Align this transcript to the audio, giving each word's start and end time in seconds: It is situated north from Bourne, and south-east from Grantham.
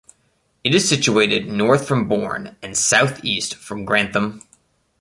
It 0.63 0.73
is 0.73 0.89
situated 0.89 1.47
north 1.47 1.87
from 1.87 2.07
Bourne, 2.07 2.55
and 2.63 2.75
south-east 2.75 3.53
from 3.53 3.85
Grantham. 3.85 4.41